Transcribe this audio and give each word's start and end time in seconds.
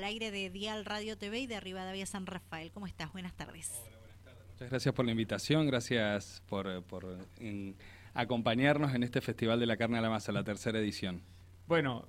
al 0.00 0.04
aire 0.04 0.30
de 0.30 0.48
Dial 0.48 0.86
Radio 0.86 1.18
TV 1.18 1.40
y 1.40 1.46
de 1.46 1.60
Rivadavia 1.60 2.06
San 2.06 2.24
Rafael. 2.24 2.70
¿Cómo 2.72 2.86
estás? 2.86 3.12
Buenas 3.12 3.34
tardes. 3.36 3.70
Hola, 3.86 3.98
buenas 3.98 4.18
tardes. 4.24 4.46
Muchas 4.54 4.70
gracias 4.70 4.94
por 4.94 5.04
la 5.04 5.10
invitación, 5.10 5.66
gracias 5.66 6.42
por, 6.48 6.82
por 6.84 7.18
en, 7.38 7.76
acompañarnos 8.14 8.94
en 8.94 9.02
este 9.02 9.20
Festival 9.20 9.60
de 9.60 9.66
la 9.66 9.76
Carne 9.76 9.98
a 9.98 10.00
la 10.00 10.08
Masa, 10.08 10.32
la 10.32 10.42
tercera 10.42 10.78
edición. 10.78 11.20
Bueno, 11.66 12.06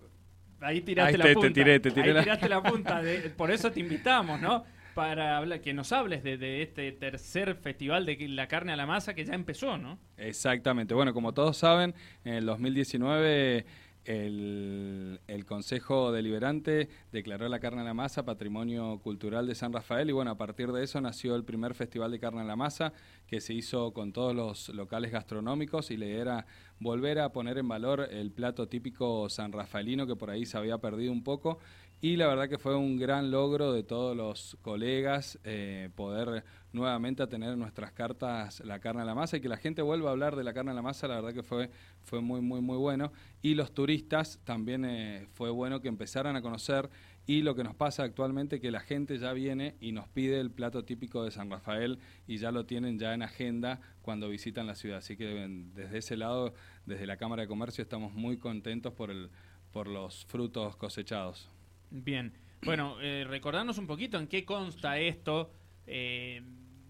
ahí 0.61 0.79
tiraste 0.79 1.11
Ahí 1.15 1.17
la 1.17 1.23
te- 1.25 1.29
te 1.31 1.33
punta. 1.35 1.53
tiré, 1.53 1.79
te 1.81 1.91
tiré 1.91 2.07
ahí 2.09 2.13
la- 2.13 2.23
tiraste 2.23 2.47
la 2.47 2.63
punta. 2.63 3.01
de- 3.01 3.29
por 3.37 3.51
eso 3.51 3.69
te 3.73 3.81
invitamos, 3.81 4.39
¿no? 4.39 4.63
Para 4.95 5.35
hablar, 5.35 5.59
que 5.59 5.73
nos 5.73 5.91
hables 5.91 6.23
de, 6.23 6.37
de 6.37 6.61
este 6.61 6.93
tercer 6.93 7.55
festival 7.55 8.05
de 8.05 8.15
la 8.29 8.47
carne 8.47 8.71
a 8.71 8.77
la 8.77 8.85
masa 8.85 9.13
que 9.13 9.25
ya 9.25 9.33
empezó, 9.33 9.77
¿no? 9.77 9.99
Exactamente. 10.15 10.93
Bueno, 10.93 11.13
como 11.13 11.33
todos 11.33 11.57
saben, 11.57 11.93
en 12.23 12.35
el 12.35 12.45
2019 12.45 13.65
el, 14.05 15.19
el 15.27 15.45
Consejo 15.45 16.11
Deliberante 16.11 16.89
declaró 17.11 17.47
la 17.49 17.59
carne 17.59 17.81
a 17.81 17.83
la 17.83 17.93
masa 17.93 18.25
Patrimonio 18.25 18.99
Cultural 18.99 19.47
de 19.47 19.55
San 19.55 19.73
Rafael 19.73 20.09
y 20.09 20.13
bueno, 20.13 20.31
a 20.31 20.37
partir 20.37 20.71
de 20.71 20.83
eso 20.83 20.99
nació 21.01 21.35
el 21.35 21.43
primer 21.43 21.75
Festival 21.75 22.11
de 22.11 22.19
Carne 22.19 22.41
a 22.41 22.43
la 22.43 22.55
Masa 22.55 22.93
que 23.27 23.41
se 23.41 23.53
hizo 23.53 23.93
con 23.93 24.11
todos 24.11 24.35
los 24.35 24.69
locales 24.69 25.11
gastronómicos 25.11 25.91
y 25.91 25.95
idea 25.95 26.21
era 26.21 26.45
volver 26.79 27.19
a 27.19 27.31
poner 27.31 27.57
en 27.57 27.67
valor 27.67 28.07
el 28.11 28.31
plato 28.31 28.67
típico 28.67 29.29
sanrafaelino 29.29 30.07
que 30.07 30.15
por 30.15 30.29
ahí 30.29 30.45
se 30.45 30.57
había 30.57 30.79
perdido 30.79 31.11
un 31.11 31.23
poco 31.23 31.59
y 32.03 32.15
la 32.15 32.25
verdad 32.25 32.49
que 32.49 32.57
fue 32.57 32.75
un 32.75 32.97
gran 32.97 33.29
logro 33.29 33.73
de 33.73 33.83
todos 33.83 34.17
los 34.17 34.57
colegas 34.63 35.37
eh, 35.43 35.89
poder 35.95 36.43
nuevamente 36.73 37.25
tener 37.27 37.53
en 37.53 37.59
nuestras 37.59 37.91
cartas 37.91 38.59
la 38.65 38.79
carne 38.79 39.03
a 39.03 39.05
la 39.05 39.13
masa 39.13 39.37
y 39.37 39.41
que 39.41 39.47
la 39.47 39.57
gente 39.57 39.83
vuelva 39.83 40.09
a 40.09 40.13
hablar 40.13 40.35
de 40.35 40.43
la 40.43 40.51
carne 40.51 40.71
a 40.71 40.73
la 40.73 40.81
masa, 40.81 41.07
la 41.07 41.15
verdad 41.15 41.33
que 41.33 41.43
fue, 41.43 41.69
fue 42.01 42.19
muy, 42.19 42.41
muy, 42.41 42.59
muy 42.59 42.77
bueno. 42.77 43.11
Y 43.43 43.53
los 43.53 43.71
turistas 43.71 44.39
también 44.45 44.83
eh, 44.83 45.27
fue 45.33 45.51
bueno 45.51 45.79
que 45.79 45.89
empezaran 45.89 46.35
a 46.35 46.41
conocer 46.41 46.89
y 47.27 47.43
lo 47.43 47.53
que 47.53 47.63
nos 47.63 47.75
pasa 47.75 48.01
actualmente 48.01 48.59
que 48.59 48.71
la 48.71 48.79
gente 48.79 49.19
ya 49.19 49.31
viene 49.33 49.75
y 49.79 49.91
nos 49.91 50.07
pide 50.07 50.39
el 50.39 50.49
plato 50.49 50.83
típico 50.83 51.23
de 51.23 51.29
San 51.29 51.51
Rafael 51.51 51.99
y 52.25 52.37
ya 52.37 52.51
lo 52.51 52.65
tienen 52.65 52.97
ya 52.97 53.13
en 53.13 53.21
agenda 53.21 53.79
cuando 54.01 54.27
visitan 54.27 54.65
la 54.65 54.73
ciudad. 54.73 54.97
Así 54.97 55.17
que 55.17 55.47
desde 55.75 55.99
ese 55.99 56.17
lado, 56.17 56.55
desde 56.87 57.05
la 57.05 57.17
Cámara 57.17 57.43
de 57.43 57.47
Comercio, 57.47 57.83
estamos 57.83 58.11
muy 58.13 58.37
contentos 58.37 58.91
por, 58.93 59.11
el, 59.11 59.29
por 59.71 59.85
los 59.85 60.25
frutos 60.25 60.75
cosechados. 60.77 61.47
Bien. 61.91 62.33
Bueno, 62.63 62.95
eh, 63.01 63.25
recordarnos 63.27 63.77
un 63.77 63.87
poquito 63.87 64.17
en 64.17 64.27
qué 64.27 64.45
consta 64.45 64.97
esto, 64.97 65.51
eh, 65.87 66.41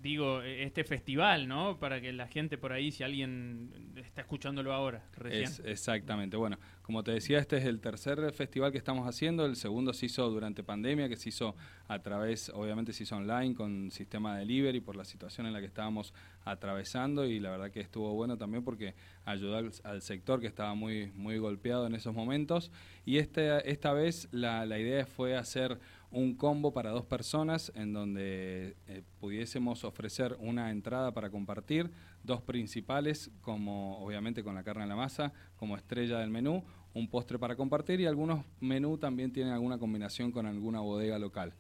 digo, 0.02 0.42
eh, 0.42 0.64
este 0.64 0.84
festival, 0.84 1.48
¿no? 1.48 1.78
Para 1.78 2.02
que 2.02 2.12
la 2.12 2.28
gente 2.28 2.58
por 2.58 2.74
ahí, 2.74 2.92
si 2.92 3.04
alguien 3.04 3.94
está 3.96 4.22
escuchándolo 4.22 4.74
ahora, 4.74 5.04
recién. 5.16 5.44
Es, 5.44 5.60
exactamente. 5.60 6.38
Bueno, 6.38 6.58
como 6.82 7.04
te 7.04 7.12
decía, 7.12 7.40
este 7.40 7.58
es 7.58 7.66
el 7.66 7.80
tercer 7.80 8.32
festival 8.34 8.72
que 8.72 8.78
estamos 8.78 9.08
haciendo. 9.08 9.46
El 9.46 9.56
segundo 9.56 9.94
se 9.94 10.08
hizo 10.08 10.30
durante 10.30 10.64
pandemia, 10.64 11.08
que 11.08 11.16
se 11.16 11.30
hizo 11.30 11.56
a 11.88 12.00
través, 12.00 12.50
obviamente 12.50 12.94
se 12.94 13.04
hizo 13.04 13.16
online 13.16 13.54
con 13.54 13.92
sistema 13.92 14.34
de 14.36 14.40
delivery 14.42 14.82
por 14.82 14.96
la 14.96 15.06
situación 15.06 15.46
en 15.48 15.54
la 15.54 15.60
que 15.60 15.68
estábamos 15.68 16.14
atravesando 16.44 17.26
y 17.26 17.40
la 17.40 17.52
verdad 17.52 17.72
que 17.72 17.82
estuvo 17.82 18.14
bueno 18.14 18.38
también 18.38 18.64
porque 18.64 18.96
ayudó 19.26 19.58
al, 19.58 19.72
al 19.84 20.02
sector 20.02 20.40
que 20.40 20.48
estaba 20.48 20.74
muy, 20.74 21.12
muy 21.14 21.38
golpeado 21.38 21.86
en 21.86 21.96
esos 21.96 22.14
momentos. 22.14 22.72
Y 23.06 23.18
este, 23.18 23.70
esta 23.70 23.94
vez 23.94 24.28
la, 24.32 24.66
la 24.66 24.80
idea 24.80 25.06
fue 25.06 25.36
hacer 25.36 25.80
un 26.12 26.36
combo 26.36 26.74
para 26.74 26.92
dos 26.92 27.06
personas 27.06 27.72
en 27.76 27.94
donde 27.94 28.76
eh, 28.88 29.04
pudiésemos 29.20 29.84
ofrecer 29.84 30.36
una 30.40 30.70
entrada 30.70 31.14
para 31.14 31.30
compartir, 31.30 31.90
dos 32.24 32.42
principales, 32.42 33.32
como 33.42 33.98
obviamente 34.04 34.44
con 34.44 34.56
la 34.56 34.64
carne 34.64 34.84
en 34.84 34.90
la 34.90 34.96
masa, 34.96 35.34
como 35.56 35.78
estrella 35.78 36.20
del 36.20 36.30
menú, 36.30 36.64
un 36.94 37.08
postre 37.08 37.40
para 37.40 37.56
compartir 37.56 38.02
y 38.02 38.06
algunos 38.06 38.44
menú 38.60 38.98
también 38.98 39.32
tienen 39.32 39.54
alguna 39.54 39.78
combinación 39.78 40.32
con 40.32 40.46
alguna 40.46 40.82
bodega 40.82 41.18
local. 41.18 41.54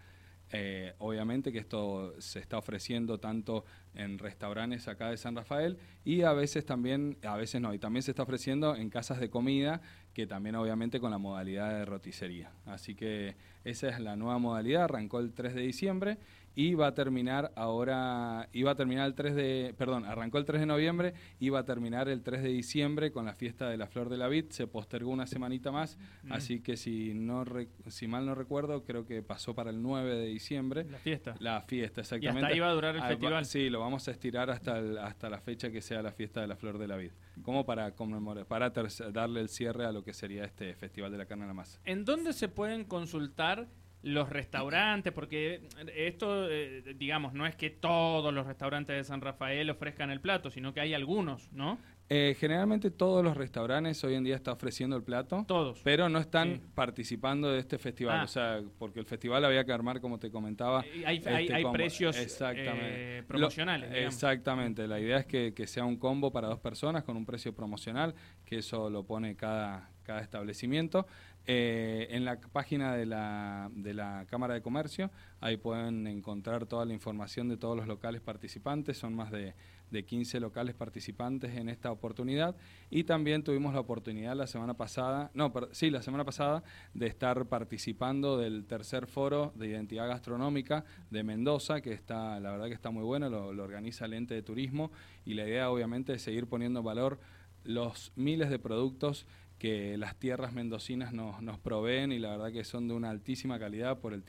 Eh, 0.53 0.93
obviamente 0.99 1.51
que 1.53 1.59
esto 1.59 2.13
se 2.19 2.39
está 2.39 2.57
ofreciendo 2.57 3.19
tanto 3.19 3.63
en 3.95 4.19
restaurantes 4.19 4.87
acá 4.89 5.09
de 5.09 5.15
San 5.15 5.35
Rafael 5.35 5.77
y 6.03 6.23
a 6.23 6.33
veces 6.33 6.65
también, 6.65 7.17
a 7.23 7.37
veces 7.37 7.61
no, 7.61 7.73
y 7.73 7.79
también 7.79 8.03
se 8.03 8.11
está 8.11 8.23
ofreciendo 8.23 8.75
en 8.75 8.89
casas 8.89 9.21
de 9.21 9.29
comida, 9.29 9.81
que 10.13 10.27
también 10.27 10.55
obviamente 10.55 10.99
con 10.99 11.11
la 11.11 11.17
modalidad 11.17 11.69
de 11.69 11.85
roticería. 11.85 12.51
Así 12.65 12.95
que 12.95 13.35
esa 13.63 13.87
es 13.89 13.99
la 14.01 14.17
nueva 14.17 14.39
modalidad, 14.39 14.83
arrancó 14.83 15.19
el 15.19 15.31
3 15.33 15.55
de 15.55 15.61
diciembre 15.61 16.17
y 16.55 16.73
va 16.73 16.87
a 16.87 16.93
terminar 16.93 17.51
ahora, 17.55 18.49
iba 18.53 18.71
a 18.71 18.75
terminar 18.75 19.07
el 19.07 19.15
3 19.15 19.35
de, 19.35 19.73
perdón, 19.77 20.05
arrancó 20.05 20.37
el 20.37 20.45
3 20.45 20.59
de 20.61 20.65
noviembre 20.65 21.13
y 21.39 21.49
va 21.49 21.59
a 21.59 21.65
terminar 21.65 22.09
el 22.09 22.21
3 22.23 22.43
de 22.43 22.49
diciembre 22.49 23.11
con 23.11 23.25
la 23.25 23.33
fiesta 23.33 23.69
de 23.69 23.77
la 23.77 23.87
Flor 23.87 24.09
de 24.09 24.17
la 24.17 24.27
Vid, 24.27 24.45
se 24.49 24.67
postergó 24.67 25.11
una 25.11 25.27
semanita 25.27 25.71
más, 25.71 25.97
Mm. 26.23 26.33
así 26.33 26.59
que 26.61 26.77
si 26.77 27.13
no 27.13 27.43
re- 27.45 27.69
si 27.87 28.07
mal 28.07 28.25
no 28.25 28.35
recuerdo, 28.35 28.83
creo 28.83 29.05
que 29.05 29.21
pasó 29.21 29.55
para 29.55 29.69
el 29.69 29.81
9 29.81 30.15
de 30.15 30.25
diciembre. 30.27 30.85
La 30.89 30.97
fiesta. 30.97 31.35
La 31.39 31.61
fiesta, 31.61 32.01
Y 32.01 32.03
exactamente. 32.03 32.39
hasta 32.41 32.53
ahí 32.53 32.59
va 32.59 32.69
a 32.69 32.73
durar 32.73 32.95
el 32.95 33.01
Ah, 33.01 33.05
va- 33.05 33.09
festival. 33.09 33.45
Sí, 33.45 33.69
lo 33.69 33.79
vamos 33.79 34.07
a 34.07 34.11
estirar 34.11 34.49
hasta, 34.49 34.77
el- 34.79 34.97
hasta 34.97 35.29
la 35.29 35.39
fecha 35.39 35.71
que 35.71 35.81
sea 35.81 36.01
la 36.01 36.11
fiesta 36.11 36.41
de 36.41 36.47
la 36.47 36.55
Flor 36.55 36.77
de 36.77 36.87
la 36.87 36.97
Vid, 36.97 37.11
como 37.41 37.65
para 37.65 37.91
conmemorar, 37.95 38.45
para 38.45 38.71
darle 39.13 39.39
el 39.41 39.49
cierre 39.49 39.85
a 39.85 39.91
lo 39.91 40.03
que 40.03 40.13
sería 40.13 40.43
este 40.45 40.75
Festival 40.75 41.11
de 41.11 41.17
la 41.17 41.25
Carne 41.25 41.45
a 41.45 41.47
la 41.47 41.53
Masa. 41.53 41.79
¿En 41.85 42.05
dónde 42.05 42.33
se 42.33 42.47
pueden 42.49 42.83
consultar 42.85 43.67
los 44.03 44.29
restaurantes? 44.29 45.13
Porque 45.13 45.61
esto, 45.95 46.49
eh, 46.49 46.83
digamos, 46.95 47.33
no 47.33 47.45
es 47.45 47.55
que 47.55 47.69
todos 47.69 48.33
los 48.33 48.45
restaurantes 48.47 48.95
de 48.95 49.03
San 49.03 49.21
Rafael 49.21 49.69
ofrezcan 49.69 50.09
el 50.11 50.21
plato, 50.21 50.49
sino 50.49 50.73
que 50.73 50.81
hay 50.81 50.93
algunos, 50.93 51.51
¿no? 51.53 51.77
Eh, 52.13 52.35
generalmente 52.37 52.91
todos 52.91 53.23
los 53.23 53.37
restaurantes 53.37 54.03
hoy 54.03 54.15
en 54.15 54.25
día 54.25 54.35
están 54.35 54.55
ofreciendo 54.55 54.97
el 54.97 55.03
plato. 55.03 55.45
Todos. 55.47 55.79
Pero 55.81 56.09
no 56.09 56.19
están 56.19 56.55
Sí. 56.55 56.61
participando 56.75 57.49
de 57.53 57.59
este 57.59 57.77
festival, 57.77 58.19
Ah. 58.19 58.23
o 58.23 58.27
sea, 58.27 58.61
porque 58.77 58.99
el 58.99 59.05
festival 59.05 59.45
había 59.45 59.63
que 59.63 59.71
armar, 59.71 60.01
como 60.01 60.19
te 60.19 60.29
comentaba. 60.29 60.81
Eh, 60.81 61.03
hay, 61.05 61.21
hay- 61.25 61.43
este 61.45 61.53
hay 61.53 61.63
precios 61.71 62.17
Exactamente. 62.17 63.19
eh, 63.19 63.23
promocionales. 63.23 63.87
Lo- 63.89 63.95
digamos. 63.95 64.13
exactamente, 64.15 64.87
la 64.89 64.99
idea 64.99 65.19
es 65.19 65.25
que, 65.25 65.53
que 65.53 65.65
sea 65.67 65.85
un 65.85 65.95
combo 65.95 66.33
para 66.33 66.49
dos 66.49 66.59
personas 66.59 67.05
con 67.05 67.15
un 67.15 67.25
precio 67.25 67.55
promocional, 67.55 68.13
que 68.43 68.57
eso 68.57 68.89
lo 68.89 69.05
pone 69.05 69.37
cada, 69.37 69.89
cada 70.03 70.19
establecimiento. 70.19 71.07
Eh, 71.47 72.07
en 72.11 72.23
la 72.23 72.39
página 72.39 72.95
de 72.95 73.05
la, 73.07 73.69
de 73.73 73.93
la 73.95 74.25
Cámara 74.29 74.53
de 74.53 74.61
Comercio, 74.61 75.09
ahí 75.39 75.57
pueden 75.57 76.05
encontrar 76.05 76.67
toda 76.67 76.85
la 76.85 76.93
información 76.93 77.49
de 77.49 77.57
todos 77.57 77.75
los 77.75 77.87
locales 77.87 78.21
participantes, 78.21 78.97
son 78.99 79.15
más 79.15 79.31
de, 79.31 79.55
de 79.89 80.05
15 80.05 80.39
locales 80.39 80.75
participantes 80.75 81.55
en 81.57 81.67
esta 81.67 81.91
oportunidad. 81.91 82.55
Y 82.91 83.05
también 83.05 83.43
tuvimos 83.43 83.73
la 83.73 83.79
oportunidad 83.79 84.35
la 84.35 84.45
semana 84.45 84.75
pasada, 84.75 85.31
no, 85.33 85.51
per- 85.51 85.69
sí, 85.71 85.89
la 85.89 86.03
semana 86.03 86.23
pasada 86.25 86.63
de 86.93 87.07
estar 87.07 87.47
participando 87.47 88.37
del 88.37 88.65
tercer 88.65 89.07
foro 89.07 89.51
de 89.55 89.67
identidad 89.67 90.07
gastronómica 90.07 90.85
de 91.09 91.23
Mendoza, 91.23 91.81
que 91.81 91.91
está, 91.91 92.39
la 92.39 92.51
verdad 92.51 92.67
que 92.67 92.73
está 92.75 92.91
muy 92.91 93.03
bueno, 93.03 93.29
lo, 93.29 93.51
lo 93.51 93.63
organiza 93.63 94.05
el 94.05 94.13
ente 94.13 94.35
de 94.35 94.43
turismo. 94.43 94.91
Y 95.25 95.33
la 95.33 95.47
idea 95.47 95.71
obviamente 95.71 96.13
es 96.13 96.21
seguir 96.21 96.45
poniendo 96.45 96.81
en 96.81 96.85
valor 96.85 97.19
los 97.63 98.11
miles 98.15 98.49
de 98.51 98.59
productos 98.59 99.25
que 99.61 99.95
las 99.95 100.15
tierras 100.15 100.53
mendocinas 100.53 101.13
nos, 101.13 101.39
nos 101.43 101.59
proveen 101.59 102.11
y 102.11 102.17
la 102.17 102.31
verdad 102.31 102.51
que 102.51 102.63
son 102.63 102.87
de 102.87 102.95
una 102.95 103.11
altísima 103.11 103.59
calidad 103.59 103.99
por 103.99 104.11
el, 104.11 104.23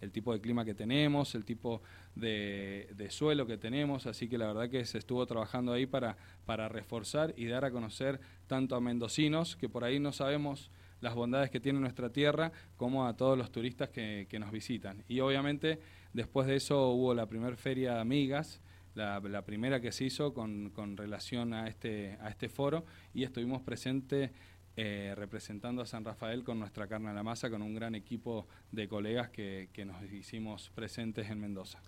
el 0.00 0.10
tipo 0.10 0.32
de 0.32 0.40
clima 0.40 0.64
que 0.64 0.72
tenemos, 0.72 1.34
el 1.34 1.44
tipo 1.44 1.82
de, 2.14 2.88
de 2.96 3.10
suelo 3.10 3.46
que 3.46 3.58
tenemos, 3.58 4.06
así 4.06 4.26
que 4.26 4.38
la 4.38 4.46
verdad 4.46 4.70
que 4.70 4.86
se 4.86 4.96
estuvo 4.96 5.26
trabajando 5.26 5.74
ahí 5.74 5.84
para, 5.84 6.16
para 6.46 6.70
reforzar 6.70 7.34
y 7.36 7.44
dar 7.44 7.66
a 7.66 7.70
conocer 7.70 8.22
tanto 8.46 8.74
a 8.74 8.80
mendocinos, 8.80 9.54
que 9.54 9.68
por 9.68 9.84
ahí 9.84 10.00
no 10.00 10.12
sabemos 10.12 10.70
las 11.02 11.14
bondades 11.14 11.50
que 11.50 11.60
tiene 11.60 11.78
nuestra 11.78 12.08
tierra, 12.08 12.50
como 12.78 13.06
a 13.06 13.14
todos 13.18 13.36
los 13.36 13.52
turistas 13.52 13.90
que, 13.90 14.28
que 14.30 14.38
nos 14.38 14.50
visitan. 14.50 15.04
Y 15.08 15.20
obviamente 15.20 15.78
después 16.14 16.46
de 16.46 16.56
eso 16.56 16.88
hubo 16.88 17.12
la 17.12 17.26
primera 17.26 17.54
feria 17.54 17.96
de 17.96 18.00
amigas, 18.00 18.62
la, 18.94 19.20
la 19.20 19.44
primera 19.44 19.82
que 19.82 19.92
se 19.92 20.04
hizo 20.04 20.32
con, 20.32 20.70
con 20.70 20.96
relación 20.96 21.52
a 21.52 21.68
este, 21.68 22.16
a 22.22 22.30
este 22.30 22.48
foro 22.48 22.86
y 23.12 23.24
estuvimos 23.24 23.60
presentes 23.60 24.30
eh, 24.76 25.14
representando 25.16 25.82
a 25.82 25.86
San 25.86 26.04
Rafael 26.04 26.44
con 26.44 26.58
nuestra 26.58 26.86
carne 26.86 27.10
a 27.10 27.12
la 27.12 27.22
masa, 27.22 27.50
con 27.50 27.62
un 27.62 27.74
gran 27.74 27.94
equipo 27.94 28.46
de 28.72 28.88
colegas 28.88 29.28
que, 29.30 29.68
que 29.72 29.84
nos 29.84 30.02
hicimos 30.12 30.70
presentes 30.70 31.28
en 31.28 31.40
Mendoza. 31.40 31.80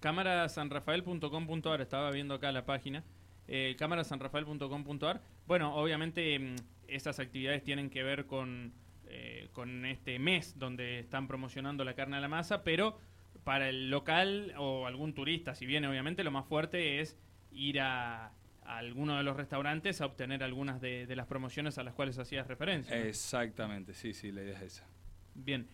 Cámarasanrafael.com.ar, 0.00 1.80
estaba 1.80 2.10
viendo 2.10 2.34
acá 2.34 2.52
la 2.52 2.64
página. 2.64 3.04
Eh, 3.48 3.76
cámarasanrafael.com.ar. 3.78 5.22
Bueno, 5.46 5.74
obviamente 5.74 6.38
mm, 6.38 6.56
esas 6.86 7.18
actividades 7.18 7.64
tienen 7.64 7.88
que 7.88 8.02
ver 8.02 8.26
con, 8.26 8.74
eh, 9.06 9.48
con 9.52 9.86
este 9.86 10.18
mes 10.18 10.58
donde 10.58 11.00
están 11.00 11.26
promocionando 11.26 11.82
la 11.82 11.94
carne 11.94 12.18
a 12.18 12.20
la 12.20 12.28
masa, 12.28 12.62
pero 12.62 12.98
para 13.44 13.70
el 13.70 13.90
local 13.90 14.52
o 14.58 14.86
algún 14.86 15.14
turista, 15.14 15.54
si 15.54 15.64
viene 15.64 15.88
obviamente, 15.88 16.22
lo 16.24 16.30
más 16.30 16.46
fuerte 16.46 17.00
es 17.00 17.16
ir 17.50 17.80
a, 17.80 18.32
a 18.68 18.76
alguno 18.76 19.16
de 19.16 19.22
los 19.22 19.34
restaurantes 19.34 20.00
a 20.02 20.06
obtener 20.06 20.42
algunas 20.42 20.80
de, 20.80 21.06
de 21.06 21.16
las 21.16 21.26
promociones 21.26 21.78
a 21.78 21.82
las 21.82 21.94
cuales 21.94 22.18
hacías 22.18 22.46
referencia. 22.46 22.94
¿no? 22.94 23.02
Exactamente, 23.02 23.94
sí, 23.94 24.12
sí, 24.12 24.30
la 24.30 24.42
idea 24.42 24.56
es 24.58 24.62
esa. 24.62 24.86
Bien. 25.34 25.66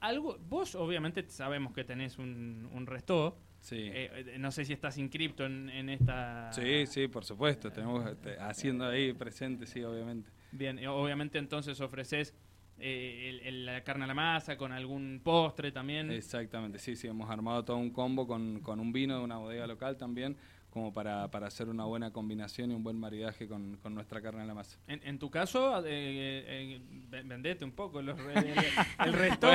Algo, 0.00 0.36
vos 0.48 0.74
obviamente 0.74 1.24
sabemos 1.28 1.72
que 1.72 1.84
tenés 1.84 2.18
un, 2.18 2.68
un 2.72 2.86
resto. 2.86 3.38
Sí. 3.60 3.76
Eh, 3.80 4.36
no 4.38 4.50
sé 4.50 4.64
si 4.64 4.72
estás 4.72 4.98
inscripto 4.98 5.46
en, 5.46 5.70
en 5.70 5.88
esta. 5.88 6.52
Sí, 6.52 6.86
sí, 6.86 7.08
por 7.08 7.24
supuesto. 7.24 7.70
Tenemos 7.70 8.06
este, 8.10 8.38
haciendo 8.38 8.86
ahí 8.86 9.12
presente, 9.12 9.64
sí, 9.64 9.82
obviamente. 9.82 10.28
Bien, 10.52 10.84
obviamente 10.88 11.38
entonces 11.38 11.80
ofreces 11.80 12.34
eh, 12.78 13.48
la 13.64 13.82
carne 13.84 14.04
a 14.04 14.06
la 14.08 14.14
masa, 14.14 14.56
con 14.58 14.72
algún 14.72 15.20
postre 15.22 15.72
también. 15.72 16.10
Exactamente, 16.10 16.78
sí, 16.78 16.96
sí, 16.96 17.06
hemos 17.06 17.30
armado 17.30 17.64
todo 17.64 17.76
un 17.76 17.90
combo 17.90 18.26
con, 18.26 18.60
con 18.60 18.80
un 18.80 18.92
vino 18.92 19.16
de 19.18 19.24
una 19.24 19.38
bodega 19.38 19.66
local 19.66 19.96
también 19.96 20.36
como 20.74 20.92
para, 20.92 21.30
para, 21.30 21.46
hacer 21.46 21.68
una 21.68 21.84
buena 21.84 22.10
combinación 22.10 22.72
y 22.72 22.74
un 22.74 22.82
buen 22.82 22.98
maridaje 22.98 23.46
con, 23.46 23.76
con 23.76 23.94
nuestra 23.94 24.20
carne 24.20 24.42
a 24.42 24.44
la 24.44 24.54
masa. 24.54 24.76
En, 24.88 25.20
tu 25.20 25.30
caso, 25.30 25.78
eh, 25.86 25.86
eh, 25.88 26.80
vendete 27.24 27.64
un 27.64 27.70
poco 27.70 28.02
los, 28.02 28.18
el, 29.04 29.12
resto. 29.12 29.46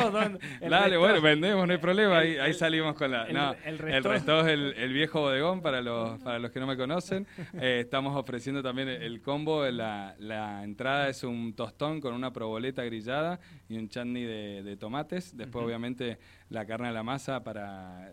Dale, 0.62 0.96
bueno, 0.96 1.20
vendemos, 1.20 1.68
no 1.68 1.74
hay 1.74 1.80
problema, 1.80 2.20
ahí, 2.20 2.38
ahí 2.38 2.54
salimos 2.54 2.96
con 2.96 3.12
la... 3.12 3.28
No, 3.28 3.54
el, 3.66 3.78
resto, 3.78 4.40
es 4.40 4.48
el, 4.48 4.74
el, 4.78 4.94
viejo 4.94 5.20
bodegón 5.20 5.62
para 5.62 5.82
los, 5.82 6.22
para 6.22 6.40
los 6.40 6.52
que 6.52 6.62
no 6.62 6.68
me 6.68 6.78
conocen. 6.78 7.28
Eh, 7.60 7.82
estamos 7.82 8.16
ofreciendo 8.16 8.64
también 8.64 8.88
el 8.88 9.22
combo, 9.22 9.66
la, 9.66 10.16
la, 10.20 10.64
entrada 10.64 11.10
es 11.10 11.26
un 11.26 11.52
tostón 11.54 12.00
con 12.00 12.14
una 12.14 12.32
proboleta 12.32 12.82
grillada 12.86 13.42
y 13.68 13.78
un 13.78 13.90
chutney 13.90 14.24
de, 14.24 14.64
de 14.64 14.78
tomates. 14.78 15.36
Después, 15.36 15.66
obviamente, 15.66 16.18
la 16.50 16.66
carne 16.66 16.88
a 16.88 16.92
la 16.92 17.04
masa 17.04 17.44
para 17.44 18.12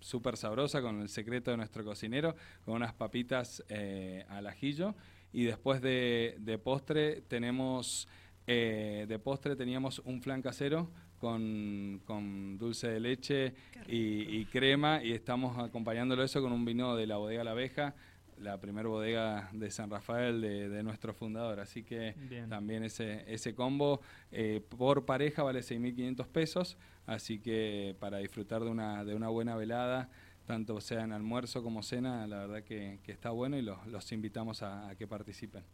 súper 0.00 0.36
sabrosa 0.36 0.82
con 0.82 1.00
el 1.00 1.08
secreto 1.08 1.50
de 1.50 1.56
nuestro 1.56 1.84
cocinero, 1.84 2.34
con 2.64 2.74
unas 2.74 2.92
papitas 2.92 3.64
eh, 3.68 4.24
al 4.28 4.46
ajillo. 4.46 4.94
Y 5.32 5.44
después 5.44 5.80
de, 5.82 6.60
postre 6.62 7.22
tenemos, 7.22 8.08
eh, 8.46 9.06
de 9.08 9.18
postre 9.18 9.56
teníamos 9.56 10.00
un 10.00 10.22
flan 10.22 10.42
casero 10.42 10.90
con, 11.18 12.58
dulce 12.58 12.88
de 12.88 13.00
leche 13.00 13.54
y, 13.86 14.44
crema 14.46 15.02
y 15.02 15.12
estamos 15.12 15.58
acompañándolo 15.58 16.22
eso 16.22 16.40
con 16.40 16.52
un 16.52 16.64
vino 16.64 16.96
de 16.96 17.06
la 17.06 17.16
bodega 17.16 17.44
La 17.44 17.50
Abeja, 17.52 17.94
la 18.40 18.60
primera 18.60 18.88
bodega 18.88 19.48
de 19.52 19.70
San 19.70 19.90
Rafael 19.90 20.40
de, 20.40 20.82
nuestro 20.82 21.12
fundador. 21.12 21.60
Así 21.60 21.82
que 21.82 22.14
también 22.48 22.84
ese, 22.84 23.24
ese 23.32 23.54
combo 23.54 24.00
eh, 24.32 24.62
por 24.76 25.04
pareja 25.04 25.42
vale 25.42 25.60
6.500 25.60 26.26
pesos. 26.26 26.76
Así 27.06 27.38
que 27.38 27.96
para 27.98 28.18
disfrutar 28.18 28.62
de 28.62 28.70
una, 28.70 29.04
de 29.04 29.14
una 29.14 29.28
buena 29.28 29.56
velada, 29.56 30.10
tanto 30.46 30.80
sea 30.80 31.04
en 31.04 31.12
almuerzo 31.12 31.62
como 31.62 31.82
cena, 31.82 32.26
la 32.26 32.38
verdad 32.38 32.62
que, 32.62 33.00
está 33.06 33.30
bueno 33.30 33.56
y 33.56 33.62
los, 33.62 33.86
los 33.86 34.10
invitamos 34.12 34.62
a, 34.62 34.88
a 34.88 34.94
que 34.94 35.06
participen. 35.06 35.64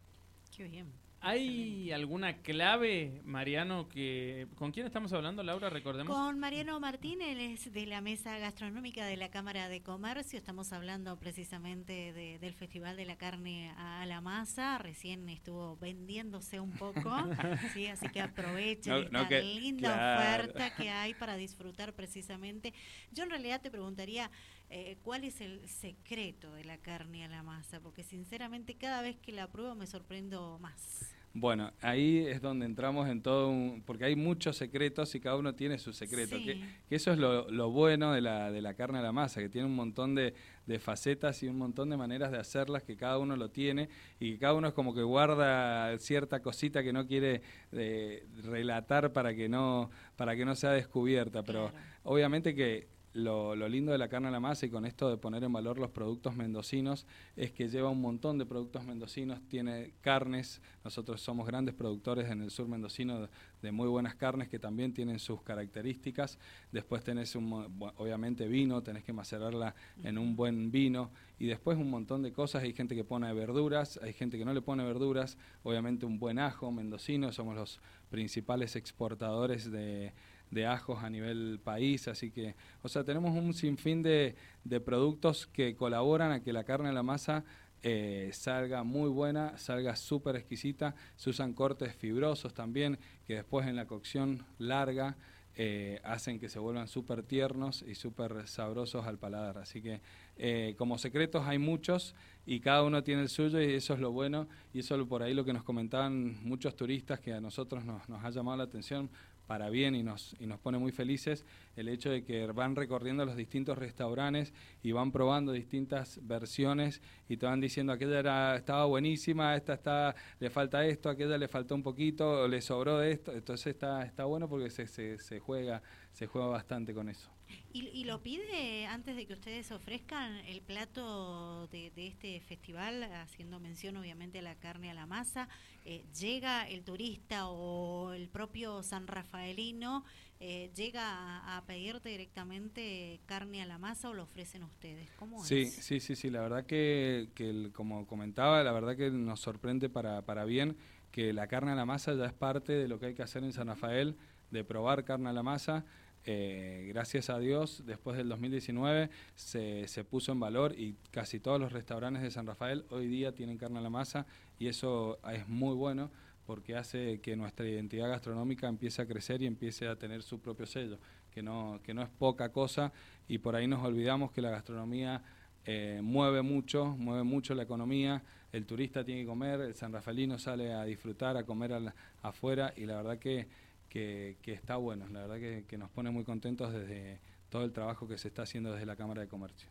Qué 0.57 0.65
bien. 0.65 1.04
¿Hay 1.27 1.91
alguna 1.91 2.43
clave, 2.43 3.23
Mariano, 3.25 3.89
que... 3.89 4.47
¿Con 4.57 4.73
quién 4.73 4.85
estamos 4.85 5.11
hablando, 5.15 5.43
Laura? 5.43 5.71
Recordemos. 5.71 6.15
Con 6.15 6.39
Mariano 6.39 6.79
Martínez, 6.81 7.73
de 7.73 7.87
la 7.87 8.03
Mesa 8.03 8.37
Gastronómica 8.37 9.07
de 9.07 9.17
la 9.17 9.31
Cámara 9.31 9.71
de 9.71 9.83
Comercio. 9.83 10.39
Estamos 10.39 10.75
hablando 10.75 11.19
precisamente 11.19 12.13
del 12.13 12.53
Festival 12.53 12.99
de 12.99 13.07
la 13.07 13.17
Carne 13.17 13.71
a 13.79 14.05
la 14.05 14.21
Masa. 14.21 14.77
Recién 14.77 15.27
estuvo 15.31 15.79
vendiéndose 15.79 16.61
un 16.61 16.73
poco, 16.73 17.01
¿sí? 17.73 17.87
así 17.87 18.07
que 18.11 18.21
aprovechen 18.21 19.05
esta 19.05 19.41
linda 19.41 20.19
oferta 20.19 20.75
que 20.77 20.91
hay 20.91 21.15
para 21.15 21.37
disfrutar 21.37 21.95
precisamente. 21.95 22.75
Yo 23.13 23.25
en 23.25 23.31
realidad 23.31 23.63
te 23.63 23.71
preguntaría... 23.71 24.31
Eh, 24.71 24.97
¿cuál 25.03 25.25
es 25.25 25.41
el 25.43 25.69
secreto 25.69 26.53
de 26.55 26.65
la 26.65 26.79
carne 26.79 27.25
a 27.25 27.29
la 27.29 27.43
masa? 27.43 27.81
Porque 27.81 28.03
sinceramente 28.03 28.75
cada 28.75 29.03
vez 29.03 29.17
que 29.19 29.31
la 29.31 29.47
pruebo 29.47 29.75
me 29.75 29.87
sorprendo 29.87 30.59
más. 30.59 31.14
Bueno, 31.37 31.73
ahí 31.81 32.19
es 32.19 32.41
donde 32.41 32.65
entramos 32.65 33.09
en 33.09 33.21
todo 33.21 33.49
un... 33.49 33.83
porque 33.85 34.05
hay 34.05 34.15
muchos 34.15 34.57
secretos 34.57 35.17
y 35.17 35.21
cada 35.21 35.35
uno 35.37 35.53
tiene 35.57 35.79
su 35.79 35.93
secreto. 35.93 36.37
Que, 36.37 36.63
eso 36.91 37.13
es 37.13 37.19
lo, 37.19 37.71
bueno 37.73 38.13
de 38.13 38.21
la, 38.21 38.53
de 38.53 38.63
la 38.63 38.75
carne 38.75 39.01
a 39.01 39.03
la 39.03 39.11
masa, 39.11 39.41
que 39.41 39.49
tiene 39.49 39.67
un 39.67 39.75
montón 39.75 40.15
de, 40.15 40.33
facetas 40.79 41.43
y 41.43 41.49
un 41.49 41.59
montón 41.59 41.91
de 41.91 41.97
maneras 41.97 42.31
de 42.31 42.39
hacerlas 42.39 42.85
que 42.85 42.97
cada 42.97 43.19
uno 43.19 43.37
lo 43.37 43.51
tiene 43.51 43.89
y 44.21 44.35
que 44.35 44.39
cada 44.39 44.55
uno 44.55 44.69
es 44.69 44.75
como 44.75 44.95
que 44.95 45.03
guarda 45.03 45.99
cierta 45.99 46.41
cosita 46.41 46.85
que 46.85 46.93
no 46.93 47.05
quiere 47.05 47.43
eh, 47.73 48.25
relatar 48.45 49.13
para 49.13 49.35
que 49.35 49.49
no, 49.49 49.91
para 50.15 50.37
que 50.37 50.45
no 50.45 50.55
sea 50.55 50.71
descubierta. 50.71 51.43
Pero 51.43 51.73
obviamente 52.05 52.55
que 52.55 52.94
lo, 53.15 53.55
lindo 53.69 53.93
de 53.93 53.99
la 53.99 54.09
carne 54.09 54.29
a 54.29 54.31
la 54.31 54.41
masa 54.41 54.67
y 54.67 54.71
con 54.71 54.85
esto 54.85 55.09
de 55.09 55.17
poner 55.17 55.45
en 55.45 55.53
valor 55.53 55.79
los 55.79 55.91
productos 55.91 56.35
mendocinos 56.35 57.07
es 57.37 57.53
que 57.53 57.69
lleva 57.69 57.89
un 57.89 58.01
montón 58.01 58.39
de 58.39 58.45
productos 58.45 58.85
mendocinos, 58.85 59.41
tiene 59.49 59.93
carnes, 60.01 60.61
nosotros 60.83 61.21
somos 61.21 61.47
grandes 61.47 61.75
productores 61.75 62.29
en 62.29 62.43
el 62.43 62.51
sur 62.51 62.67
mendocino 62.67 63.29
de, 63.63 63.73
muy 63.73 63.89
buenas 63.89 64.15
carnes 64.17 64.49
que 64.49 64.59
también 64.59 64.93
tienen 64.93 65.19
sus 65.19 65.43
características, 65.43 66.39
después 66.71 67.03
tenés 67.03 67.35
un, 67.35 67.51
obviamente 67.97 68.47
vino, 68.47 68.83
tenés 68.83 69.05
que 69.05 69.13
macerarla 69.13 69.75
en 70.03 70.19
un 70.19 70.37
buen 70.37 70.71
vino. 70.71 71.11
Y 71.39 71.47
después 71.47 71.79
un 71.79 71.91
montón 71.91 72.23
de 72.23 72.31
cosas, 72.31 72.63
hay 72.63 72.75
gente 72.75 72.95
que 72.95 73.05
pone 73.05 73.33
verduras, 73.33 73.99
hay 74.03 74.13
gente 74.13 74.37
que 74.39 74.45
no 74.45 74.53
le 74.53 74.61
pone 74.61 74.85
verduras, 74.85 75.39
obviamente 75.63 76.05
un 76.05 76.19
buen 76.19 76.39
ajo 76.39 76.71
mendocino, 76.71 77.33
somos 77.33 77.57
los 77.57 77.81
principales 78.11 78.77
exportadores 78.77 79.71
de 79.71 80.13
de 80.51 80.67
ajos 80.67 81.03
a 81.03 81.11
nivel 81.11 81.61
país, 81.63 82.09
así 82.09 82.31
que, 82.31 82.55
o 82.83 82.89
sea, 82.89 83.05
tenemos 83.05 83.37
un 83.37 83.53
sinfín 83.55 84.03
de, 84.03 84.37
de 84.65 84.81
productos 84.81 85.47
que 85.47 85.75
colaboran 85.75 86.33
a 86.33 86.43
que 86.43 86.53
la 86.53 86.65
carne 86.65 86.89
de 86.89 86.95
la 86.95 87.03
masa 87.03 87.45
eh, 87.87 88.31
salga 88.33 88.83
muy 88.83 89.11
buena, 89.11 89.59
salga 89.59 89.95
súper 89.95 90.37
exquisita, 90.37 90.95
se 91.17 91.29
usan 91.29 91.53
cortes 91.53 91.95
fibrosos 91.95 92.55
también, 92.55 92.99
que 93.27 93.35
después 93.35 93.67
en 93.67 93.77
la 93.77 93.87
cocción 93.87 94.47
larga 94.59 95.19
eh, 95.57 96.01
hacen 96.03 96.41
que 96.41 96.49
se 96.49 96.59
vuelvan 96.59 96.89
súper 96.89 97.23
tiernos 97.23 97.83
y 97.83 97.95
súper 97.95 98.49
sabrosos 98.49 99.07
al 99.07 99.19
paladar. 99.19 99.59
Así 99.59 99.83
que 99.83 100.01
eh, 100.39 100.75
como 100.79 100.97
secretos 100.97 101.47
hay 101.47 101.59
muchos 101.59 102.15
y 102.47 102.61
cada 102.61 102.83
uno 102.85 103.05
tiene 103.05 103.21
el 103.21 103.29
suyo 103.29 103.61
y 103.61 103.75
eso 103.75 103.93
es 103.93 104.01
lo 104.01 104.13
bueno. 104.13 104.49
Y 104.73 104.79
eso 104.79 105.07
por 105.07 105.23
ahí 105.23 105.35
lo 105.35 105.45
que 105.45 105.53
nos 105.53 105.63
comentaban 105.63 106.43
muchos 106.43 106.75
turistas 106.77 107.21
que 107.21 107.35
a 107.35 107.41
nosotros 107.41 107.85
nos, 107.85 108.09
nos 108.09 108.25
ha 108.25 108.31
llamado 108.31 108.57
la 108.57 108.65
atención 108.65 109.11
para 109.47 109.71
bien 109.71 109.95
y 109.95 110.03
nos, 110.03 110.35
y 110.39 110.47
nos 110.47 110.59
pone 110.59 110.79
muy 110.79 110.93
felices 110.93 111.45
el 111.77 111.89
hecho 111.89 112.11
de 112.11 112.25
que 112.25 112.47
van 112.47 112.77
recorriendo 112.77 113.25
los 113.25 113.37
distintos 113.37 113.77
restaurantes 113.77 114.53
y 114.83 114.93
van 114.93 115.13
probando 115.13 115.53
distintas 115.53 116.21
versiones 116.23 117.03
y 117.29 117.37
te 117.37 117.47
van 117.47 117.61
diciendo 117.61 117.93
aquella 117.93 118.19
era, 118.19 118.57
estaba 118.57 118.87
buenísima, 118.87 119.57
esta 119.57 119.75
está, 119.75 120.15
le 120.41 120.51
falta 120.51 120.85
esto, 120.87 121.09
aquella 121.09 121.37
le 121.37 121.49
faltó 121.49 121.75
un 121.75 121.83
poquito, 121.83 122.49
le 122.49 122.61
sobró 122.61 122.99
de 122.99 123.13
esto, 123.13 123.33
entonces 123.33 123.69
está, 123.69 124.05
está 124.05 124.25
bueno 124.25 124.49
porque 124.49 124.71
se, 124.71 124.87
se, 124.87 125.19
se 125.19 125.41
juega, 125.41 125.83
se 126.13 126.27
juega 126.27 126.49
bastante 126.49 126.95
con 126.95 127.09
eso. 127.09 127.31
¿Y, 127.73 128.05
lo 128.05 128.23
pide 128.23 128.87
antes 128.87 129.17
de 129.17 129.27
que 129.27 129.33
ustedes 129.33 129.73
ofrezcan 129.73 130.37
el 130.47 130.63
plato 130.63 131.67
de, 131.69 131.91
este 131.97 132.41
festival, 132.41 133.03
haciendo 133.03 133.59
mención 133.59 133.97
obviamente 133.97 134.39
a 134.39 134.43
la 134.43 134.55
carne 134.55 134.93
a 134.93 134.95
la 134.95 135.07
masa? 135.07 135.49
Eh, 135.85 136.05
¿Llega 136.21 136.69
el 136.69 136.85
turista 136.85 137.49
o 137.49 138.13
el 138.13 138.29
propio 138.29 138.85
San 138.85 139.09
Rafaelino, 139.09 140.05
eh, 140.39 140.71
llega 140.77 141.57
a, 141.57 141.65
pedirte 141.67 142.11
directamente 142.11 143.21
carne 143.27 143.61
a 143.61 143.67
la 143.67 143.79
masa 143.79 144.09
o 144.09 144.15
lo 144.15 144.23
ofrecen 144.23 144.63
ustedes? 144.63 145.11
¿Cómo 145.17 145.45
sí, 145.45 145.67
Sí, 145.67 145.99
sí, 145.99 146.15
sí, 146.15 146.31
la 146.31 146.43
verdad 146.43 146.67
que, 146.67 147.29
como 147.75 148.07
comentaba, 148.07 148.63
la 148.63 148.71
verdad 148.71 148.97
que 148.97 149.11
nos 149.11 149.41
sorprende 149.41 149.89
para, 149.89 150.23
para 150.23 150.45
bien 150.45 150.77
que 151.11 151.33
la 151.33 151.49
carne 151.49 151.73
a 151.73 151.75
la 151.75 151.87
masa 151.87 152.15
ya 152.15 152.27
es 152.27 152.33
parte 152.33 152.73
de 152.73 152.87
lo 152.87 153.01
que 153.01 153.07
hay 153.07 153.15
que 153.15 153.23
hacer 153.23 153.43
en 153.43 153.53
San 153.53 153.67
Rafael, 153.67 154.17
de 154.53 154.63
probar 154.63 155.05
carne 155.05 155.31
a 155.31 155.33
la 155.33 155.43
masa 155.43 155.85
eh, 156.27 156.87
gracias 156.89 157.29
a 157.29 157.39
Dios, 157.39 157.83
después 157.85 158.17
del 158.17 158.29
2019 158.29 159.11
se, 159.35 159.87
se, 159.89 160.05
puso 160.05 160.33
en 160.33 160.41
valor 160.41 160.73
y 160.79 160.97
casi 161.11 161.39
todos 161.39 161.61
los 161.61 161.73
restaurantes 161.73 162.23
de 162.23 162.31
San 162.31 162.47
Rafael 162.47 162.85
hoy 162.91 163.09
día 163.09 163.33
tienen 163.33 163.59
carne 163.59 163.79
a 163.79 163.83
la 163.83 163.91
masa 163.91 164.27
y 164.59 164.69
eso 164.69 165.19
es 165.31 165.47
muy 165.49 165.75
bueno 165.75 166.11
porque 166.47 166.77
hace 166.77 167.21
que 167.21 167.37
nuestra 167.37 167.69
identidad 167.69 168.09
gastronómica 168.09 168.69
empiece 168.69 169.03
a 169.03 169.07
crecer 169.07 169.43
y 169.43 169.47
empiece 169.47 169.89
a 169.89 169.97
tener 169.97 170.23
su 170.23 170.41
propio 170.41 170.67
sello, 170.67 170.99
que 171.31 171.43
no, 171.43 171.81
que 171.83 171.95
no 171.95 172.03
es 172.03 172.09
poca 172.09 172.51
cosa 172.51 172.93
y 173.29 173.39
por 173.39 173.57
ahí 173.57 173.67
nos 173.67 173.85
olvidamos 173.85 174.33
que 174.33 174.43
la 174.43 174.51
gastronomía 174.51 175.23
eh, 175.67 176.01
mueve 176.03 176.43
mucho, 176.43 176.87
mueve 176.99 177.23
mucho 177.23 177.55
la 177.55 177.63
economía, 177.63 178.23
el 178.53 178.67
turista 178.67 179.05
tiene 179.05 179.23
que 179.23 179.27
comer, 179.27 179.61
el 179.61 179.75
San 179.75 179.93
Rafaelino 179.93 180.39
sale 180.39 180.73
a 180.73 180.85
disfrutar, 180.85 181.37
a 181.37 181.45
comer 181.45 181.93
afuera 182.23 182.73
y 182.77 182.85
la 182.85 182.97
verdad 182.97 183.19
que 183.19 183.49
que, 183.89 184.37
está 184.47 184.77
bueno. 184.77 185.07
La 185.11 185.27
verdad 185.27 185.65
que, 185.67 185.79
nos 185.79 185.91
pone 185.91 186.11
muy 186.11 186.25
contentos 186.25 186.73
desde 186.73 187.21
todo 187.49 187.65
el 187.65 187.73
trabajo 187.73 188.09
que 188.09 188.19
se 188.19 188.29
está 188.29 188.43
haciendo 188.43 188.73
desde 188.73 188.87
la 188.87 188.97
Cámara 188.97 189.21
de 189.23 189.29
Comercio. 189.29 189.69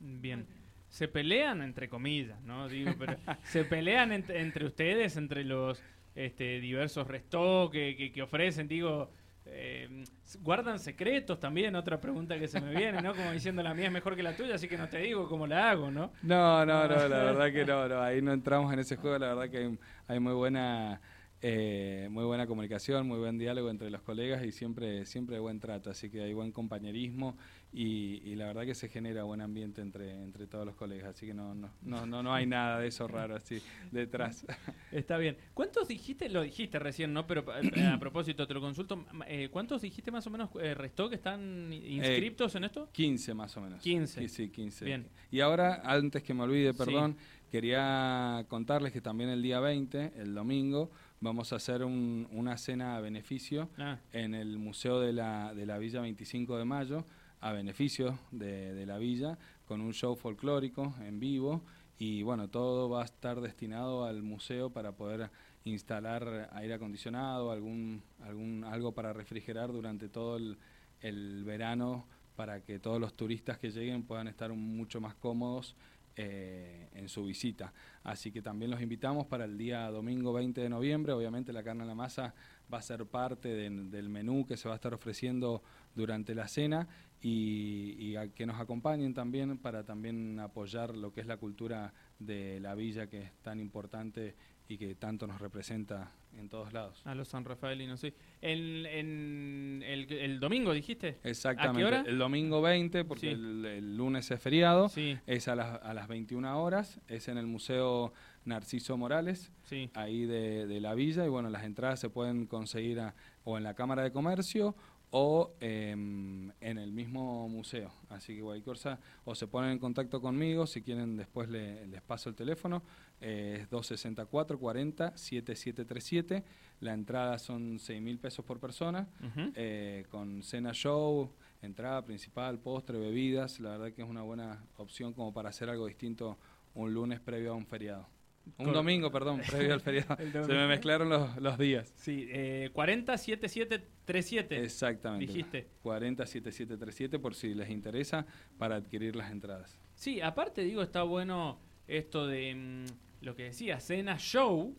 Bien. 0.00 0.46
Se 0.88 1.08
pelean 1.08 1.62
entre 1.62 1.88
comillas, 1.88 2.40
¿no? 2.42 2.68
Digo, 2.68 2.92
pero 2.98 3.16
se 3.44 3.64
pelean 3.64 4.12
entre 4.12 4.64
ustedes, 4.64 5.16
entre 5.16 5.42
los 5.42 5.82
este, 6.14 6.60
diversos 6.60 7.06
restos 7.08 7.70
que, 7.70 8.12
que, 8.14 8.22
ofrecen, 8.22 8.68
digo, 8.68 9.10
eh, 9.46 10.04
guardan 10.40 10.78
secretos 10.78 11.40
también, 11.40 11.74
otra 11.74 12.00
pregunta 12.00 12.38
que 12.38 12.46
se 12.46 12.60
me 12.60 12.74
viene, 12.74 13.02
¿no? 13.02 13.14
Como 13.14 13.32
diciendo 13.32 13.62
la 13.62 13.74
mía 13.74 13.86
es 13.86 13.92
mejor 13.92 14.14
que 14.14 14.22
la 14.22 14.36
tuya, 14.36 14.54
así 14.54 14.68
que 14.68 14.78
no 14.78 14.88
te 14.88 14.98
digo 14.98 15.28
cómo 15.28 15.46
la 15.46 15.70
hago, 15.70 15.90
¿no? 15.90 16.12
No, 16.22 16.64
no, 16.64 16.88
no, 16.88 16.96
la 17.08 17.24
verdad 17.24 17.52
que 17.52 17.64
no, 17.64 17.88
no, 17.88 18.00
ahí 18.00 18.22
no 18.22 18.32
entramos 18.32 18.72
en 18.72 18.78
ese 18.78 18.96
juego, 18.96 19.18
la 19.18 19.34
verdad 19.34 19.50
que 19.50 19.58
hay, 19.58 19.78
hay 20.06 20.20
muy 20.20 20.32
buena 20.34 21.00
Eh, 21.46 22.08
muy 22.10 22.24
buena 22.24 22.46
comunicación, 22.46 23.06
muy 23.06 23.18
buen 23.18 23.36
diálogo 23.36 23.68
entre 23.68 23.90
los 23.90 24.00
colegas 24.00 24.42
y 24.46 24.50
siempre, 24.50 25.04
siempre 25.04 25.38
buen 25.38 25.60
trato, 25.60 25.90
así 25.90 26.08
que 26.08 26.22
hay 26.22 26.32
buen 26.32 26.52
compañerismo 26.52 27.36
y, 27.70 28.34
la 28.36 28.46
verdad 28.46 28.64
que 28.64 28.74
se 28.74 28.88
genera 28.88 29.24
buen 29.24 29.42
ambiente 29.42 29.82
entre, 29.82 30.22
entre 30.22 30.46
todos 30.46 30.64
los 30.64 30.74
colegas, 30.74 31.14
así 31.14 31.26
que 31.26 31.34
no, 31.34 31.54
no, 31.54 31.70
no, 31.82 32.22
no, 32.22 32.32
hay 32.32 32.46
nada 32.46 32.78
de 32.78 32.86
eso 32.86 33.06
raro 33.08 33.36
así 33.36 33.60
detrás. 33.92 34.46
Está 34.90 35.18
bien. 35.18 35.36
¿Cuántos 35.52 35.86
dijiste? 35.86 36.30
Lo 36.30 36.40
dijiste 36.40 36.78
recién, 36.78 37.12
¿no? 37.12 37.26
Pero 37.26 37.44
eh, 37.60 37.86
a 37.88 37.98
propósito, 38.00 38.46
te 38.46 38.54
lo 38.54 38.62
consulto. 38.62 39.04
Eh, 39.26 39.50
¿Cuántos 39.52 39.82
dijiste 39.82 40.10
más 40.10 40.26
o 40.26 40.30
menos 40.30 40.48
restó 40.54 41.10
que 41.10 41.16
están 41.16 41.70
inscriptos 41.70 42.54
en 42.54 42.64
esto? 42.64 42.88
15 42.90 43.34
más 43.34 43.54
o 43.58 43.60
menos. 43.60 43.82
15. 43.82 44.30
Sí, 44.30 44.48
15. 44.48 44.84
Bien. 44.86 45.06
Y 45.30 45.40
ahora, 45.40 45.82
antes 45.84 46.22
que 46.22 46.32
me 46.32 46.44
olvide, 46.44 46.72
perdón, 46.72 47.18
quería 47.50 48.46
contarles 48.48 48.92
que 48.92 49.00
también 49.00 49.28
el 49.28 49.42
día 49.42 49.60
20, 49.60 50.14
el 50.16 50.34
domingo, 50.34 50.90
vamos 51.24 51.54
a 51.54 51.56
hacer 51.56 51.82
una 51.82 52.58
cena 52.58 52.96
a 52.96 53.00
beneficio 53.00 53.70
ah. 53.78 53.98
en 54.12 54.34
el 54.34 54.58
Museo 54.58 55.00
de 55.00 55.14
la, 55.14 55.54
de 55.54 55.64
la 55.64 55.78
Villa 55.78 56.02
25 56.02 56.58
de 56.58 56.66
Mayo, 56.66 57.06
a 57.40 57.50
beneficio 57.52 58.18
de, 58.30 58.84
la 58.84 58.98
villa, 58.98 59.38
con 59.66 59.80
un 59.80 59.94
show 59.94 60.16
folclórico 60.16 60.94
en 61.00 61.18
vivo. 61.18 61.62
Y 61.98 62.22
bueno, 62.22 62.48
todo 62.48 62.90
va 62.90 63.02
a 63.02 63.04
estar 63.06 63.40
destinado 63.40 64.04
al 64.04 64.22
museo 64.22 64.68
para 64.68 64.92
poder 64.92 65.30
instalar 65.64 66.50
aire 66.52 66.74
acondicionado, 66.74 67.50
algún, 67.50 68.02
algún, 68.22 68.62
algo 68.64 68.92
para 68.92 69.14
refrigerar 69.14 69.72
durante 69.72 70.10
todo 70.10 70.36
el, 70.36 70.58
el 71.00 71.42
verano 71.44 72.04
para 72.36 72.60
que 72.60 72.78
todos 72.78 73.00
los 73.00 73.14
turistas 73.14 73.58
que 73.58 73.70
lleguen 73.70 74.02
puedan 74.02 74.28
estar 74.28 74.52
mucho 74.52 75.00
más 75.00 75.14
cómodos 75.14 75.74
eh, 76.16 76.88
en 76.94 77.08
su 77.08 77.24
visita. 77.24 77.72
Así 78.04 78.30
que 78.30 78.40
también 78.40 78.70
los 78.70 78.80
invitamos 78.80 79.26
para 79.26 79.44
el 79.46 79.58
día 79.58 79.90
domingo 79.90 80.32
20 80.32 80.60
de 80.60 80.68
noviembre. 80.68 81.12
Obviamente 81.12 81.52
la 81.52 81.62
carne 81.62 81.82
a 81.82 81.86
la 81.86 81.94
masa 81.94 82.34
va 82.72 82.78
a 82.78 82.82
ser 82.82 83.06
parte 83.06 83.48
del 83.48 84.08
menú 84.08 84.46
que 84.46 84.56
se 84.56 84.68
va 84.68 84.74
a 84.74 84.76
estar 84.76 84.94
ofreciendo 84.94 85.62
durante 85.94 86.34
la 86.34 86.48
cena 86.48 86.88
y, 87.20 88.16
a 88.16 88.28
que 88.28 88.46
nos 88.46 88.60
acompañen 88.60 89.14
también 89.14 89.56
para 89.58 89.84
también 89.84 90.38
apoyar 90.38 90.94
lo 90.94 91.12
que 91.12 91.22
es 91.22 91.26
la 91.26 91.38
cultura 91.38 91.92
de 92.18 92.60
la 92.60 92.74
villa 92.74 93.08
que 93.08 93.22
es 93.22 93.32
tan 93.42 93.58
importante 93.58 94.36
y 94.68 94.78
que 94.78 94.94
tanto 94.94 95.26
nos 95.26 95.40
representa 95.40 96.12
en 96.38 96.48
todos 96.48 96.72
lados. 96.72 97.00
A 97.04 97.14
los 97.14 97.28
San 97.28 97.44
Rafaelinos, 97.44 98.00
sí. 98.00 98.12
En, 98.40 98.86
en 98.86 99.82
el, 99.86 100.40
domingo 100.40 100.72
dijiste. 100.72 101.18
Exactamente. 101.22 102.10
El 102.10 102.18
domingo 102.18 102.60
20, 102.62 103.04
porque 103.04 103.32
el, 103.32 103.96
lunes 103.96 104.30
es 104.30 104.40
feriado. 104.40 104.90
Es 105.26 105.48
a 105.48 105.54
las, 105.54 105.82
a 105.82 105.94
las 105.94 106.08
21 106.08 106.62
horas. 106.62 107.00
Es 107.08 107.28
en 107.28 107.38
el 107.38 107.46
Museo 107.46 108.12
Narciso 108.44 108.96
Morales, 108.96 109.52
ahí 109.94 110.26
de, 110.26 110.80
la 110.80 110.94
villa. 110.94 111.24
Y 111.24 111.28
bueno, 111.28 111.48
las 111.50 111.64
entradas 111.64 112.00
se 112.00 112.10
pueden 112.10 112.46
conseguir 112.46 113.00
o 113.44 113.58
en 113.58 113.64
la 113.64 113.74
Cámara 113.74 114.02
de 114.02 114.12
Comercio 114.12 114.74
o 115.16 115.54
em, 115.60 116.50
en 116.60 116.76
el 116.76 116.90
mismo 116.90 117.48
museo. 117.48 117.92
Así 118.08 118.34
que 118.34 118.62
cosa, 118.62 118.98
o 119.24 119.36
se 119.36 119.46
ponen 119.46 119.70
en 119.70 119.78
contacto 119.78 120.20
conmigo, 120.20 120.66
si 120.66 120.82
quieren 120.82 121.16
después 121.16 121.48
les 121.48 122.02
paso 122.02 122.30
el 122.30 122.34
teléfono, 122.34 122.82
eh, 123.20 123.58
es 123.60 123.70
264 123.70 124.58
40 124.58 125.16
7737. 125.16 126.42
La 126.80 126.94
entrada 126.94 127.38
son 127.38 127.78
6 127.78 128.02
mil 128.02 128.18
pesos 128.18 128.44
por 128.44 128.58
persona, 128.58 129.06
eh, 129.54 130.04
con 130.10 130.42
cena 130.42 130.72
show, 130.72 131.30
entrada 131.62 132.04
principal, 132.04 132.58
postre, 132.58 132.98
bebidas. 132.98 133.60
La 133.60 133.70
verdad 133.70 133.92
que 133.92 134.02
es 134.02 134.08
una 134.08 134.22
buena 134.22 134.64
opción 134.78 135.12
como 135.12 135.32
para 135.32 135.50
hacer 135.50 135.70
algo 135.70 135.86
distinto 135.86 136.38
un 136.74 136.92
lunes 136.92 137.20
previo 137.20 137.52
a 137.52 137.54
un 137.54 137.66
feriado. 137.66 138.08
Un 138.58 138.72
domingo, 138.72 139.10
perdón, 139.10 139.40
previo 139.50 139.74
al 139.74 139.80
feriado. 139.80 140.16
Se 140.16 140.52
me 140.52 140.66
mezclaron 140.66 141.08
los, 141.08 141.36
los 141.36 141.58
días. 141.58 141.92
Sí, 141.96 142.28
eh, 142.30 142.70
407737. 142.72 144.62
Exactamente. 144.62 145.26
Dijiste. 145.26 145.68
407737 145.82 147.18
por 147.18 147.34
si 147.34 147.54
les 147.54 147.70
interesa 147.70 148.26
para 148.58 148.76
adquirir 148.76 149.16
las 149.16 149.30
entradas. 149.30 149.78
Sí, 149.94 150.20
aparte 150.20 150.62
digo, 150.62 150.82
está 150.82 151.02
bueno 151.02 151.58
esto 151.86 152.26
de 152.26 152.54
mm, 152.54 153.24
lo 153.24 153.34
que 153.34 153.44
decía, 153.44 153.80
cena 153.80 154.18
show. 154.18 154.76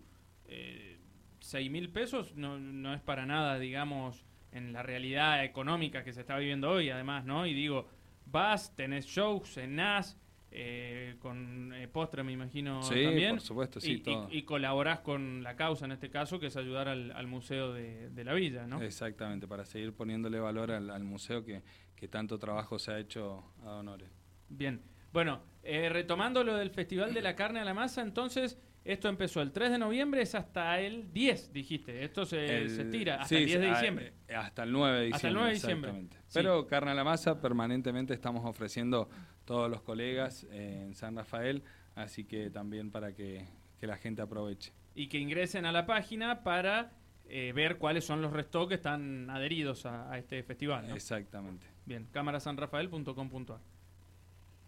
Eh, 0.48 1.00
6 1.40 1.70
mil 1.70 1.90
pesos 1.90 2.36
no, 2.36 2.58
no 2.60 2.94
es 2.94 3.02
para 3.02 3.26
nada, 3.26 3.60
digamos, 3.60 4.26
en 4.52 4.74
la 4.74 4.82
realidad 4.84 5.44
económica 5.44 6.04
que 6.04 6.14
se 6.14 6.22
está 6.22 6.38
viviendo 6.38 6.72
hoy, 6.72 6.90
además, 6.90 7.26
¿no? 7.26 7.46
Y 7.46 7.54
digo, 7.54 7.88
vas, 8.26 8.76
tenés 8.76 9.06
show, 9.06 9.44
cenás 9.46 10.18
eh, 10.52 11.16
con 11.20 11.74
eh, 11.74 11.88
postre, 11.88 12.24
me 12.24 12.32
imagino. 12.32 12.82
Sí, 12.84 13.04
también. 13.04 13.32
por 13.32 13.42
supuesto, 13.42 13.80
sí. 13.82 13.94
Y, 13.94 14.00
todo. 14.00 14.28
y, 14.32 14.44
colaborás 14.44 15.00
con 15.00 15.44
la 15.44 15.56
causa 15.56 15.86
en 15.86 15.92
este 15.92 16.10
caso, 16.10 16.40
que 16.40 16.48
es 16.48 16.56
ayudar 16.56 16.88
al, 16.88 17.28
Museo 17.28 17.74
de, 17.74 18.24
la 18.24 18.34
Villa, 18.34 18.66
¿no? 18.66 18.82
Exactamente, 18.82 19.48
para 19.48 19.66
seguir 19.66 19.94
poniéndole 19.94 20.40
valor 20.40 20.72
al, 20.72 21.04
museo 21.04 21.44
que, 21.44 21.62
que, 21.96 22.08
tanto 22.08 22.40
trabajo 22.40 22.80
se 22.80 22.92
ha 22.92 23.00
hecho 23.00 23.44
a 23.64 23.76
honores. 23.76 24.10
Bien, 24.48 24.82
bueno, 25.12 25.42
eh, 25.64 25.90
retomando 25.90 26.44
lo 26.44 26.56
del 26.56 26.70
Festival 26.70 27.14
de 27.14 27.22
la 27.22 27.36
Carne 27.36 27.60
a 27.60 27.66
la 27.66 27.74
Masa, 27.74 28.02
entonces. 28.02 28.60
Esto 28.86 29.10
empezó 29.10 29.42
el 29.42 29.52
3 29.52 29.72
de 29.72 29.78
noviembre, 29.80 30.22
es 30.22 30.36
hasta 30.36 30.80
el 30.80 31.12
10, 31.12 31.52
dijiste. 31.52 32.04
Esto 32.04 32.24
se, 32.24 32.70
se 32.70 32.86
tira 32.86 33.16
hasta 33.16 33.36
el 33.36 33.46
10 33.48 33.60
de 33.60 33.68
diciembre. 33.68 34.14
hasta 34.30 34.62
el 34.62 34.72
9 34.72 35.00
de 35.00 35.06
diciembre. 35.06 35.16
Hasta 35.16 35.28
el 35.28 35.34
9 35.34 35.48
de 35.48 35.54
diciembre. 35.56 36.20
Pero 36.32 36.68
carne 36.68 36.92
a 36.92 36.94
la 36.94 37.04
masa, 37.04 37.42
permanentemente 37.42 38.14
estamos 38.14 38.46
ofreciendo 38.46 39.10
todos 39.46 39.70
los 39.70 39.82
colegas 39.82 40.46
en 40.52 40.96
San 40.96 41.16
Rafael, 41.16 41.64
así 41.96 42.26
que 42.26 42.50
también 42.50 42.92
para 42.92 43.14
que, 43.14 43.48
la 43.82 43.98
gente 43.98 44.24
aproveche. 44.24 44.74
Y 44.96 45.10
que 45.10 45.20
ingresen 45.20 45.68
a 45.68 45.72
la 45.72 45.86
página 45.86 46.42
para 46.42 46.92
eh, 47.30 47.54
ver 47.54 47.78
cuáles 47.78 48.04
son 48.04 48.20
los 48.20 48.34
restos 48.34 48.68
que 48.68 48.74
están 48.74 49.30
adheridos 49.30 49.86
a, 49.86 50.18
este 50.18 50.42
festival. 50.42 50.90
Exactamente. 50.90 51.68
Bien, 51.86 52.08
cámarasanrafael.com.ar. 52.12 53.60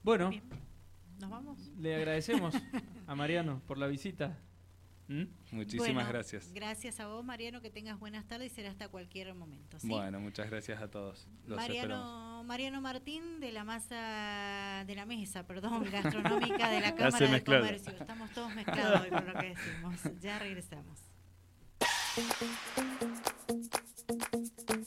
Bueno, 0.04 0.30
¿nos 1.20 1.30
vamos? 1.32 1.72
Le 1.80 1.96
agradecemos 1.96 2.54
a 3.08 3.16
Mariano 3.16 3.60
por 3.66 3.80
la 3.80 3.88
visita. 3.88 4.38
¿Mm? 5.08 5.24
Muchísimas 5.52 6.08
gracias. 6.08 6.52
Gracias 6.54 7.00
a 7.00 7.08
vos, 7.08 7.24
Mariano, 7.24 7.62
que 7.62 7.70
tengas 7.70 8.00
buenas 8.00 8.28
tardes 8.28 8.52
y 8.52 8.56
será 8.56 8.70
hasta 8.70 8.90
cualquier 8.90 9.34
momento. 9.34 9.78
Bueno, 9.84 10.20
muchas 10.20 10.50
gracias 10.50 10.82
a 10.82 10.90
todos. 10.90 11.28
Mariano, 11.48 12.44
Mariano 12.46 12.82
Martín 12.82 13.40
de 13.40 13.52
la 13.52 13.64
masa, 13.64 14.84
de 14.86 14.96
la 14.96 15.06
mesa, 15.06 15.48
perdón, 15.48 15.86
gastronómica 15.92 16.70
de 16.70 16.82
la 16.82 16.96
Cámara 16.96 17.28
de 17.28 17.44
Comercio. 17.44 17.94
Estamos 17.94 18.32
todos 18.32 18.54
mezclados 18.54 19.02
hoy 19.02 19.10
por 19.10 19.26
lo 19.26 19.40
que 19.40 19.56
decimos. 19.56 20.22
Ya 20.22 20.40
regresamos. 20.40 21.00